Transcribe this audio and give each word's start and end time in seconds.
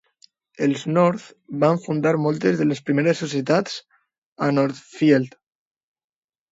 Els 0.67 0.85
North 0.95 1.27
van 1.65 1.77
fundar 1.85 2.13
moltes 2.25 2.57
de 2.63 2.69
les 2.71 2.83
primeres 2.89 3.23
societats 3.27 3.79
a 4.49 4.53
Northfield. 4.59 5.39